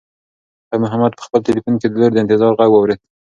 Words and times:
خیر 0.67 0.79
محمد 0.83 1.11
په 1.15 1.23
خپل 1.27 1.39
تلیفون 1.47 1.73
کې 1.79 1.87
د 1.89 1.93
لور 1.99 2.11
د 2.13 2.17
انتظار 2.23 2.51
غږ 2.59 2.69
واورېد. 2.71 2.99